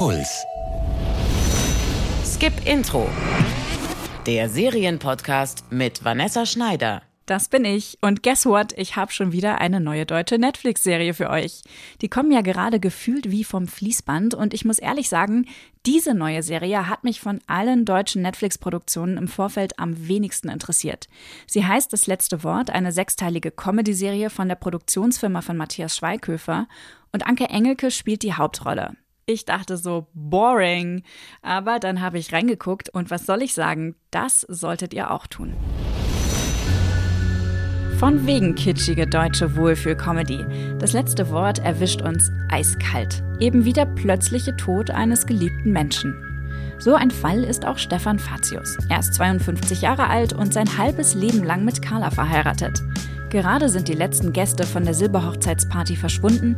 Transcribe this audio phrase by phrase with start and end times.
[0.00, 0.46] Puls.
[2.24, 3.06] Skip Intro.
[4.24, 7.02] Der Serienpodcast mit Vanessa Schneider.
[7.26, 7.98] Das bin ich.
[8.00, 8.72] Und guess what?
[8.78, 11.60] Ich habe schon wieder eine neue deutsche Netflix-Serie für euch.
[12.00, 14.32] Die kommen ja gerade gefühlt wie vom Fließband.
[14.32, 15.44] Und ich muss ehrlich sagen,
[15.84, 21.08] diese neue Serie hat mich von allen deutschen Netflix-Produktionen im Vorfeld am wenigsten interessiert.
[21.46, 26.68] Sie heißt Das letzte Wort, eine sechsteilige Comedy-Serie von der Produktionsfirma von Matthias Schweighöfer.
[27.12, 28.96] Und Anke Engelke spielt die Hauptrolle.
[29.32, 31.04] Ich dachte so, boring.
[31.40, 33.94] Aber dann habe ich reingeguckt und was soll ich sagen?
[34.10, 35.54] Das solltet ihr auch tun.
[38.00, 40.44] Von wegen kitschige deutsche Wohlfühl-Comedy.
[40.80, 43.22] Das letzte Wort erwischt uns eiskalt.
[43.38, 46.12] Eben wie der plötzliche Tod eines geliebten Menschen.
[46.80, 48.78] So ein Fall ist auch Stefan Fatius.
[48.88, 52.82] Er ist 52 Jahre alt und sein halbes Leben lang mit Carla verheiratet.
[53.30, 56.56] Gerade sind die letzten Gäste von der Silberhochzeitsparty verschwunden.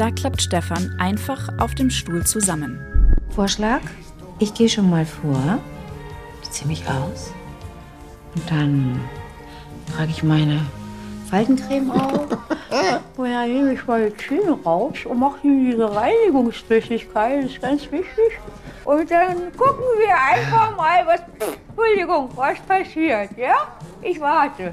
[0.00, 2.80] Da klappt Stefan einfach auf dem Stuhl zusammen.
[3.34, 3.82] Vorschlag?
[4.38, 5.58] Ich gehe schon mal vor,
[6.50, 7.34] ziehe mich aus
[8.34, 8.98] und dann
[9.94, 10.64] trage ich meine
[11.28, 12.30] Faltencreme auf.
[13.18, 17.82] und dann nehme ich meine Zähne raus und mache hier diese Reinigungsflüssigkeit, das ist ganz
[17.92, 18.40] wichtig.
[18.86, 21.20] Und dann gucken wir einfach mal, was,
[21.68, 23.68] Entschuldigung, was passiert, ja?
[24.00, 24.72] Ich warte.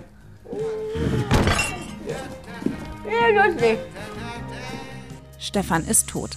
[3.06, 3.78] Ja, lustig.
[5.38, 6.32] Stefan ist tot.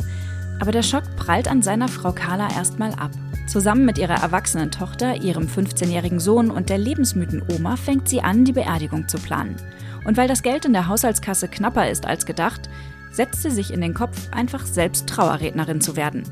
[0.61, 3.11] Aber der Schock prallt an seiner Frau Carla erstmal ab.
[3.47, 8.45] Zusammen mit ihrer erwachsenen Tochter, ihrem 15-jährigen Sohn und der lebensmüden Oma fängt sie an,
[8.45, 9.57] die Beerdigung zu planen.
[10.05, 12.69] Und weil das Geld in der Haushaltskasse knapper ist als gedacht,
[13.11, 16.23] setzt sie sich in den Kopf, einfach selbst Trauerrednerin zu werden.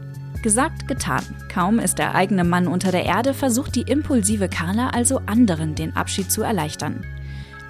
[0.42, 1.24] Gesagt, getan.
[1.52, 5.96] Kaum ist der eigene Mann unter der Erde, versucht die impulsive Carla also anderen den
[5.96, 7.04] Abschied zu erleichtern.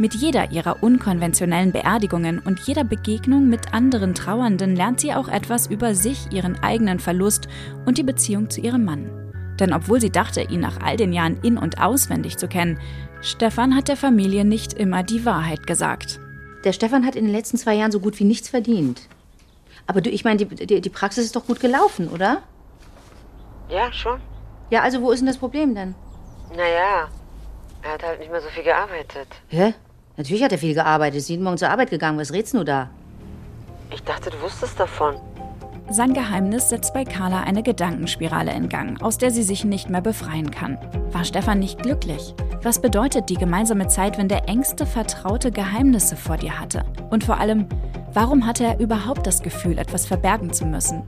[0.01, 5.67] Mit jeder ihrer unkonventionellen Beerdigungen und jeder Begegnung mit anderen Trauernden lernt sie auch etwas
[5.67, 7.49] über sich, ihren eigenen Verlust
[7.85, 9.11] und die Beziehung zu ihrem Mann.
[9.59, 12.79] Denn obwohl sie dachte, ihn nach all den Jahren in und auswendig zu kennen,
[13.23, 16.21] Stefan hat der Familie nicht immer die Wahrheit gesagt.
[16.63, 19.09] Der Stefan hat in den letzten zwei Jahren so gut wie nichts verdient.
[19.89, 22.43] Aber du, ich meine, die, die, die Praxis ist doch gut gelaufen, oder?
[23.69, 24.21] Ja, schon.
[24.71, 25.97] Ja, also wo ist denn das Problem denn?
[26.57, 27.09] Naja,
[27.83, 29.27] er hat halt nicht mehr so viel gearbeitet.
[29.49, 29.75] Hä?
[30.19, 31.19] Natürlich hat er viel gearbeitet.
[31.19, 32.19] Ist jeden Morgen zur Arbeit gegangen.
[32.19, 32.91] Was redst du da?
[33.95, 35.15] Ich dachte, du wusstest davon.
[35.91, 40.03] Sein Geheimnis setzt bei Carla eine Gedankenspirale in Gang, aus der sie sich nicht mehr
[40.03, 40.77] befreien kann.
[41.13, 42.35] War Stefan nicht glücklich?
[42.63, 46.85] Was bedeutet die gemeinsame Zeit, wenn der engste Vertraute Geheimnisse vor dir hatte?
[47.11, 47.67] Und vor allem,
[48.13, 51.05] warum hatte er überhaupt das Gefühl, etwas verbergen zu müssen?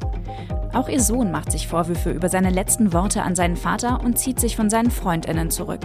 [0.72, 4.38] Auch ihr Sohn macht sich Vorwürfe über seine letzten Worte an seinen Vater und zieht
[4.38, 5.81] sich von seinen Freundinnen zurück.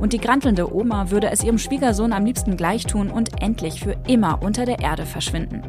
[0.00, 3.96] Und die grantelnde Oma würde es ihrem Schwiegersohn am liebsten gleich tun und endlich für
[4.08, 5.62] immer unter der Erde verschwinden.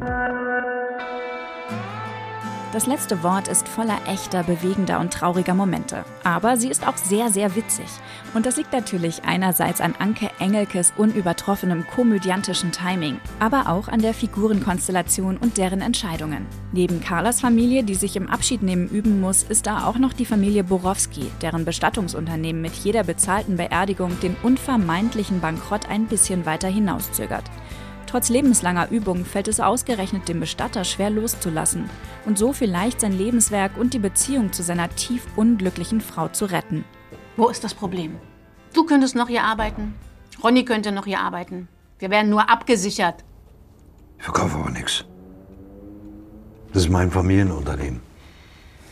[2.76, 6.04] Das letzte Wort ist voller echter, bewegender und trauriger Momente.
[6.24, 7.86] Aber sie ist auch sehr, sehr witzig.
[8.34, 14.12] Und das liegt natürlich einerseits an Anke Engelkes unübertroffenem komödiantischen Timing, aber auch an der
[14.12, 16.44] Figurenkonstellation und deren Entscheidungen.
[16.72, 20.62] Neben Carlas Familie, die sich im Abschiednehmen üben muss, ist da auch noch die Familie
[20.62, 27.44] Borowski, deren Bestattungsunternehmen mit jeder bezahlten Beerdigung den unvermeidlichen Bankrott ein bisschen weiter hinauszögert.
[28.06, 31.90] Trotz lebenslanger Übung fällt es ausgerechnet dem Bestatter schwer loszulassen
[32.24, 36.84] und so vielleicht sein Lebenswerk und die Beziehung zu seiner tief unglücklichen Frau zu retten.
[37.36, 38.16] Wo ist das Problem?
[38.72, 39.94] Du könntest noch hier arbeiten.
[40.42, 41.68] Ronny könnte noch hier arbeiten.
[41.98, 43.24] Wir werden nur abgesichert.
[44.18, 45.04] Ich verkaufe aber nichts.
[46.72, 48.00] Das ist mein Familienunternehmen.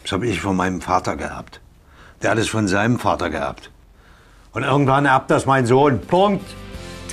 [0.02, 1.60] Das habe ich von meinem Vater geerbt.
[2.22, 3.70] Der hat es von seinem Vater geerbt.
[4.52, 6.00] Und irgendwann erbt das mein Sohn.
[6.00, 6.44] Punkt.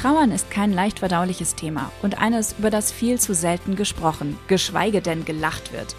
[0.02, 5.00] Trauern ist kein leicht verdauliches Thema und eines, über das viel zu selten gesprochen, geschweige
[5.00, 5.96] denn gelacht wird.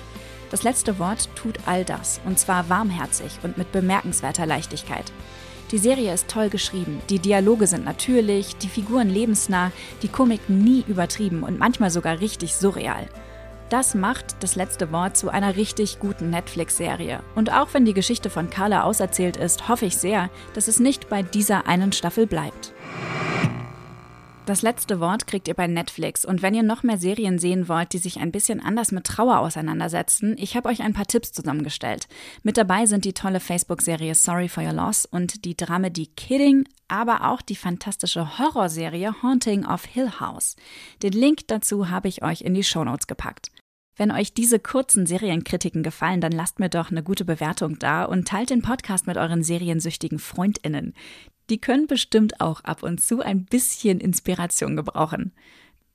[0.50, 5.12] Das letzte Wort tut all das, und zwar warmherzig und mit bemerkenswerter Leichtigkeit.
[5.70, 9.70] Die Serie ist toll geschrieben, die Dialoge sind natürlich, die Figuren lebensnah,
[10.02, 13.06] die Komik nie übertrieben und manchmal sogar richtig surreal.
[13.68, 17.20] Das macht das letzte Wort zu einer richtig guten Netflix-Serie.
[17.36, 21.08] Und auch wenn die Geschichte von Carla auserzählt ist, hoffe ich sehr, dass es nicht
[21.08, 22.74] bei dieser einen Staffel bleibt.
[24.44, 26.24] Das letzte Wort kriegt ihr bei Netflix.
[26.24, 29.38] Und wenn ihr noch mehr Serien sehen wollt, die sich ein bisschen anders mit Trauer
[29.38, 32.08] auseinandersetzen, ich habe euch ein paar Tipps zusammengestellt.
[32.42, 37.30] Mit dabei sind die tolle Facebook-Serie Sorry for Your Loss und die Dramedy Kidding, aber
[37.30, 40.56] auch die fantastische Horrorserie Haunting of Hill House.
[41.04, 43.52] Den Link dazu habe ich euch in die Shownotes gepackt.
[43.94, 48.26] Wenn euch diese kurzen Serienkritiken gefallen, dann lasst mir doch eine gute Bewertung da und
[48.26, 50.94] teilt den Podcast mit euren seriensüchtigen Freundinnen
[51.50, 55.32] die können bestimmt auch ab und zu ein bisschen Inspiration gebrauchen.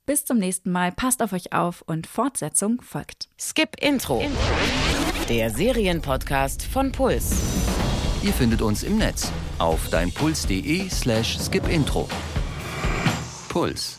[0.06, 3.28] Bis zum nächsten Mal, passt auf euch auf und Fortsetzung folgt.
[3.38, 4.24] Skip Intro.
[5.28, 7.36] Der Serienpodcast von Puls.
[8.22, 12.08] Ihr findet uns im Netz auf deinpuls.de slash skipintro.
[13.48, 13.97] Puls.